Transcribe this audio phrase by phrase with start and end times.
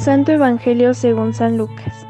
[0.00, 2.06] Santo Evangelio según San Lucas.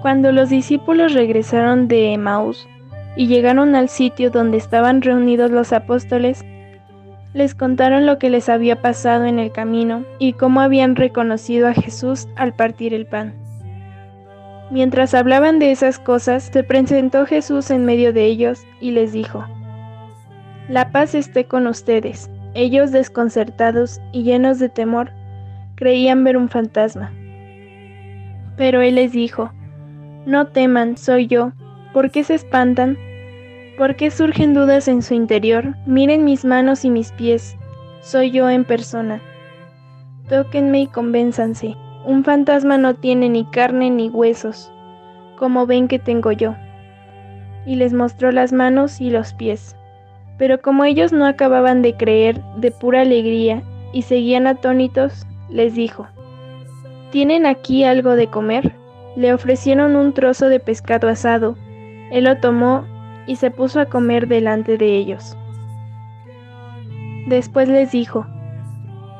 [0.00, 2.66] Cuando los discípulos regresaron de Emaús
[3.14, 6.46] y llegaron al sitio donde estaban reunidos los apóstoles,
[7.34, 11.74] les contaron lo que les había pasado en el camino y cómo habían reconocido a
[11.74, 13.34] Jesús al partir el pan.
[14.70, 19.44] Mientras hablaban de esas cosas, se presentó Jesús en medio de ellos y les dijo,
[20.70, 22.30] La paz esté con ustedes.
[22.54, 25.12] Ellos, desconcertados y llenos de temor,
[25.82, 27.10] creían ver un fantasma.
[28.56, 29.50] Pero él les dijo,
[30.26, 31.50] No teman, soy yo.
[31.92, 32.96] ¿Por qué se espantan?
[33.76, 35.74] ¿Por qué surgen dudas en su interior?
[35.84, 37.56] Miren mis manos y mis pies.
[38.00, 39.20] Soy yo en persona.
[40.28, 41.74] Tóquenme y convénzanse.
[42.06, 44.70] Un fantasma no tiene ni carne ni huesos,
[45.36, 46.54] como ven que tengo yo.
[47.66, 49.74] Y les mostró las manos y los pies.
[50.38, 56.06] Pero como ellos no acababan de creer de pura alegría y seguían atónitos, les dijo,
[57.10, 58.74] ¿Tienen aquí algo de comer?
[59.16, 61.56] Le ofrecieron un trozo de pescado asado.
[62.10, 62.86] Él lo tomó
[63.26, 65.36] y se puso a comer delante de ellos.
[67.26, 68.26] Después les dijo,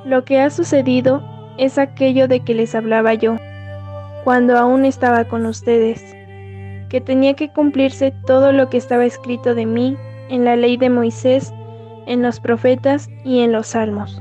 [0.05, 1.23] Lo que ha sucedido
[1.59, 3.37] es aquello de que les hablaba yo,
[4.25, 6.03] cuando aún estaba con ustedes,
[6.89, 9.97] que tenía que cumplirse todo lo que estaba escrito de mí
[10.29, 11.53] en la ley de Moisés,
[12.07, 14.21] en los profetas y en los salmos.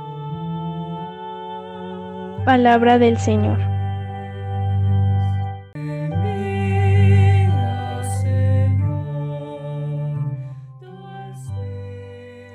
[2.45, 3.59] Palabra del Señor.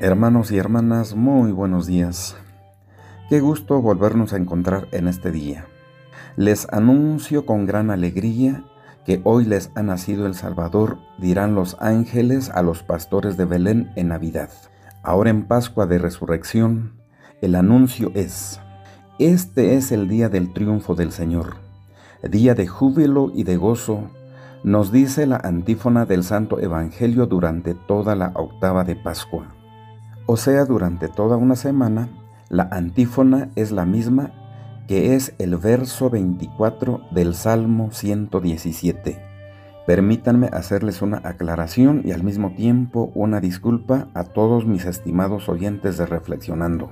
[0.00, 2.36] Hermanos y hermanas, muy buenos días.
[3.28, 5.66] Qué gusto volvernos a encontrar en este día.
[6.34, 8.64] Les anuncio con gran alegría
[9.04, 13.92] que hoy les ha nacido el Salvador, dirán los ángeles a los pastores de Belén
[13.94, 14.50] en Navidad.
[15.04, 17.00] Ahora en Pascua de Resurrección,
[17.40, 18.60] el anuncio es,
[19.18, 21.56] este es el día del triunfo del Señor,
[22.22, 24.10] día de júbilo y de gozo,
[24.62, 29.54] nos dice la antífona del Santo Evangelio durante toda la octava de Pascua.
[30.26, 32.10] O sea, durante toda una semana,
[32.50, 34.32] la antífona es la misma
[34.86, 39.18] que es el verso 24 del Salmo 117.
[39.86, 45.96] Permítanme hacerles una aclaración y al mismo tiempo una disculpa a todos mis estimados oyentes
[45.96, 46.90] de Reflexionando.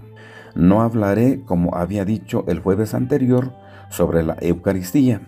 [0.55, 3.53] No hablaré, como había dicho el jueves anterior,
[3.91, 5.21] sobre la Eucaristía.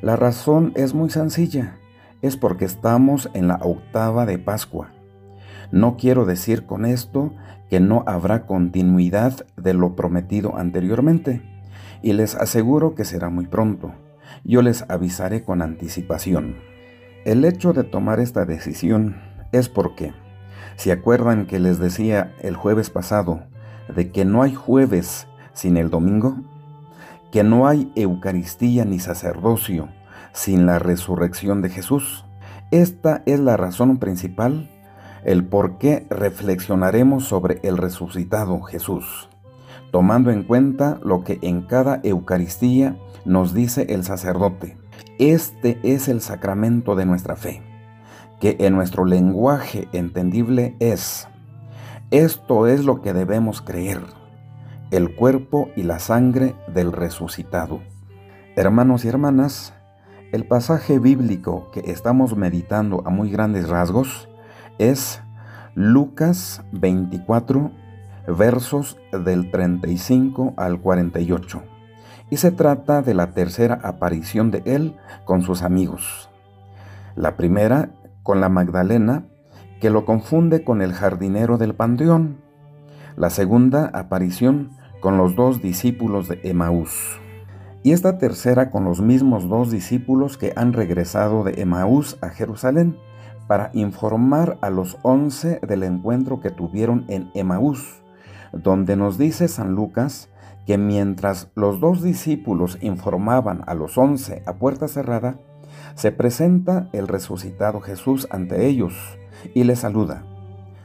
[0.00, 1.76] La razón es muy sencilla,
[2.22, 4.90] es porque estamos en la octava de Pascua.
[5.70, 7.32] No quiero decir con esto
[7.68, 11.42] que no habrá continuidad de lo prometido anteriormente,
[12.02, 13.92] y les aseguro que será muy pronto.
[14.44, 16.56] Yo les avisaré con anticipación.
[17.24, 19.20] El hecho de tomar esta decisión
[19.52, 20.12] es porque,
[20.76, 23.44] si acuerdan que les decía el jueves pasado
[23.88, 26.36] de que no hay jueves sin el domingo,
[27.30, 29.88] que no hay Eucaristía ni sacerdocio
[30.32, 32.24] sin la resurrección de Jesús,
[32.70, 34.70] esta es la razón principal,
[35.24, 39.28] el por qué reflexionaremos sobre el resucitado Jesús,
[39.90, 44.78] tomando en cuenta lo que en cada Eucaristía nos dice el sacerdote.
[45.18, 47.62] Este es el sacramento de nuestra fe,
[48.40, 51.28] que en nuestro lenguaje entendible es,
[52.12, 54.02] esto es lo que debemos creer,
[54.90, 57.80] el cuerpo y la sangre del resucitado.
[58.54, 59.72] Hermanos y hermanas,
[60.30, 64.28] el pasaje bíblico que estamos meditando a muy grandes rasgos
[64.78, 65.22] es
[65.74, 67.70] Lucas 24,
[68.28, 71.62] versos del 35 al 48
[72.28, 76.28] y se trata de la tercera aparición de él con sus amigos.
[77.16, 77.88] La primera
[78.22, 79.24] con la Magdalena,
[79.82, 82.36] que lo confunde con el jardinero del panteón.
[83.16, 84.70] La segunda aparición
[85.00, 87.18] con los dos discípulos de Emaús.
[87.82, 92.96] Y esta tercera con los mismos dos discípulos que han regresado de Emaús a Jerusalén
[93.48, 98.04] para informar a los once del encuentro que tuvieron en Emaús,
[98.52, 100.28] donde nos dice San Lucas
[100.64, 105.40] que mientras los dos discípulos informaban a los once a puerta cerrada,
[105.96, 109.18] se presenta el resucitado Jesús ante ellos
[109.54, 110.24] y les saluda.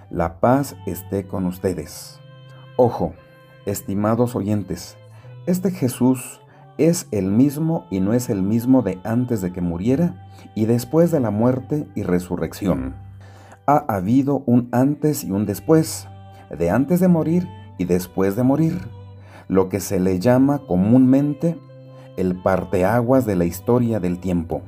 [0.10, 2.20] La paz esté con ustedes.
[2.76, 3.14] Ojo,
[3.66, 4.98] estimados oyentes,
[5.46, 6.42] este Jesús
[6.78, 11.12] es el mismo y no es el mismo de antes de que muriera y después
[11.12, 12.96] de la muerte y resurrección.
[13.66, 16.08] Ha habido un antes y un después,
[16.56, 18.80] de antes de morir y después de morir,
[19.48, 21.58] lo que se le llama comúnmente
[22.16, 24.62] el parteaguas de la historia del tiempo.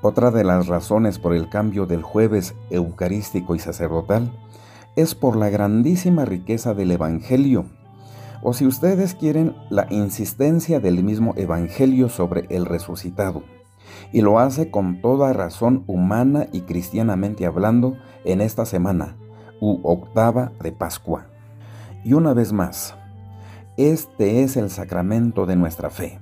[0.00, 4.30] Otra de las razones por el cambio del jueves eucarístico y sacerdotal
[4.94, 7.64] es por la grandísima riqueza del Evangelio,
[8.40, 13.42] o si ustedes quieren, la insistencia del mismo Evangelio sobre el resucitado,
[14.12, 19.16] y lo hace con toda razón humana y cristianamente hablando en esta semana,
[19.60, 21.26] u octava de Pascua.
[22.04, 22.94] Y una vez más,
[23.76, 26.20] este es el sacramento de nuestra fe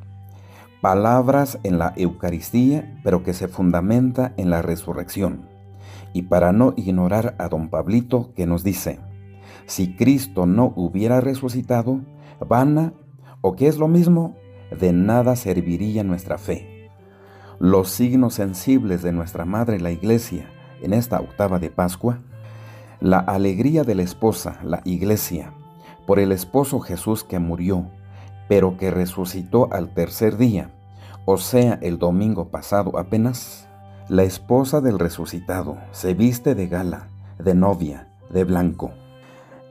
[0.87, 5.49] palabras en la Eucaristía, pero que se fundamenta en la resurrección.
[6.13, 9.01] Y para no ignorar a don Pablito que nos dice,
[9.67, 12.03] si Cristo no hubiera resucitado,
[12.39, 12.93] vana,
[13.41, 14.37] o que es lo mismo,
[14.79, 16.89] de nada serviría nuestra fe.
[17.59, 20.49] Los signos sensibles de nuestra Madre la Iglesia
[20.81, 22.21] en esta octava de Pascua,
[23.01, 25.53] la alegría de la esposa, la Iglesia,
[26.07, 27.91] por el esposo Jesús que murió,
[28.49, 30.71] pero que resucitó al tercer día,
[31.29, 33.67] o sea, el domingo pasado apenas,
[34.09, 37.09] la esposa del resucitado se viste de gala,
[37.43, 38.93] de novia, de blanco.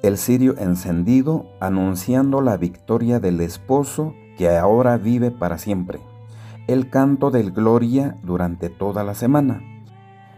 [0.04, 6.02] El cirio encendido anunciando la victoria del esposo que ahora vive para siempre.
[6.68, 9.62] El canto del gloria durante toda la semana.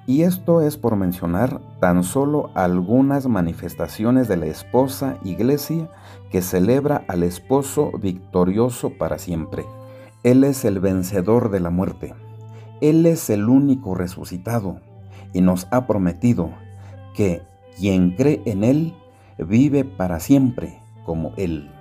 [0.06, 5.90] Y esto es por mencionar tan solo algunas manifestaciones de la esposa iglesia
[6.30, 9.66] que celebra al esposo victorioso para siempre.
[10.24, 12.14] Él es el vencedor de la muerte.
[12.82, 14.80] Él es el único resucitado
[15.34, 16.52] y nos ha prometido
[17.16, 17.42] que
[17.78, 18.94] quien cree en Él
[19.38, 21.72] vive para siempre como Él.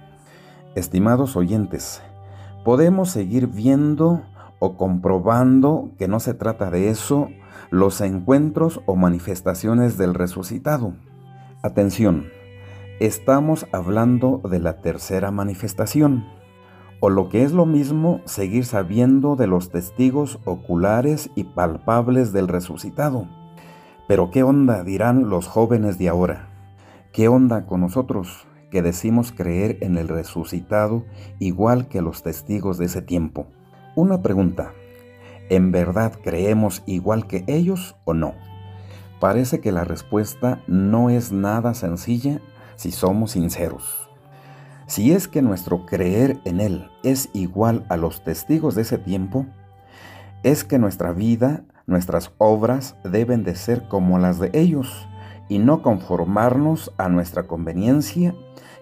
[0.74, 2.02] Estimados oyentes,
[2.64, 4.22] podemos seguir viendo
[4.58, 7.28] o comprobando que no se trata de eso
[7.70, 10.94] los encuentros o manifestaciones del resucitado.
[11.62, 12.26] Atención,
[13.00, 16.35] estamos hablando de la tercera manifestación
[17.00, 22.48] o lo que es lo mismo, seguir sabiendo de los testigos oculares y palpables del
[22.48, 23.28] resucitado.
[24.08, 26.48] Pero ¿qué onda dirán los jóvenes de ahora?
[27.12, 31.04] ¿Qué onda con nosotros que decimos creer en el resucitado
[31.38, 33.46] igual que los testigos de ese tiempo?
[33.94, 34.72] Una pregunta,
[35.48, 38.34] ¿en verdad creemos igual que ellos o no?
[39.20, 42.40] Parece que la respuesta no es nada sencilla
[42.76, 44.05] si somos sinceros.
[44.86, 49.46] Si es que nuestro creer en Él es igual a los testigos de ese tiempo,
[50.44, 55.08] es que nuestra vida, nuestras obras deben de ser como las de ellos
[55.48, 58.34] y no conformarnos a nuestra conveniencia,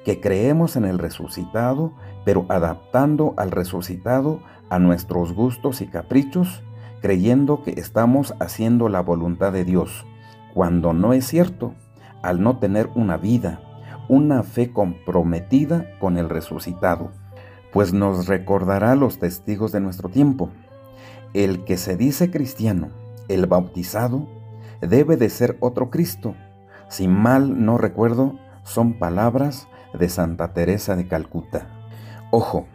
[0.05, 1.95] que creemos en el resucitado,
[2.27, 6.62] pero adaptando al resucitado a nuestros gustos y caprichos,
[7.01, 10.05] creyendo que estamos haciendo la voluntad de Dios,
[10.53, 11.75] cuando no es cierto,
[12.23, 13.61] al no tener una vida,
[14.09, 17.12] una fe comprometida con el resucitado,
[17.73, 20.51] pues nos recordará los testigos de nuestro tiempo.
[21.33, 22.91] El que se dice cristiano,
[23.29, 24.29] el bautizado,
[24.81, 26.34] debe de ser otro Cristo.
[26.89, 31.69] Si mal no recuerdo, son palabras de Santa Teresa de Calcuta.
[32.31, 32.67] Ojo,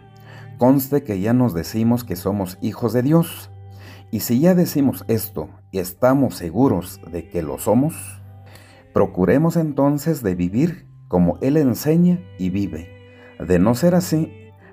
[0.57, 3.51] conste que ya nos decimos que somos hijos de Dios.
[4.12, 8.21] Y si ya decimos esto y estamos seguros de que lo somos,
[8.93, 12.87] procuremos entonces de vivir como Él enseña y vive.
[13.39, 14.31] De no ser así,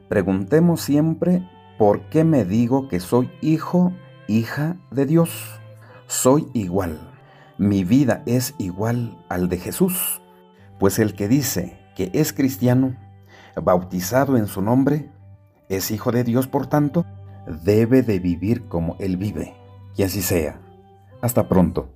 [0.08, 3.92] preguntemos siempre por qué me digo que soy hijo,
[4.28, 5.60] hija de Dios.
[6.06, 7.00] Soy igual.
[7.58, 10.20] Mi vida es igual al de Jesús.
[10.78, 12.94] Pues el que dice que es cristiano,
[13.60, 15.10] bautizado en su nombre,
[15.68, 17.06] es hijo de Dios, por tanto,
[17.64, 19.54] debe de vivir como Él vive.
[19.96, 20.60] Y así sea.
[21.22, 21.95] Hasta pronto.